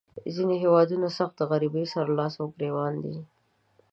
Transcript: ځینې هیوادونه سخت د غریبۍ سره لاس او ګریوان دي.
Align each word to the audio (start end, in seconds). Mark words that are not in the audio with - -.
ځینې 0.35 0.55
هیوادونه 0.63 1.07
سخت 1.17 1.35
د 1.37 1.41
غریبۍ 1.51 1.85
سره 1.93 2.09
لاس 2.17 2.33
او 2.41 2.47
ګریوان 2.55 2.93
دي. 3.03 3.15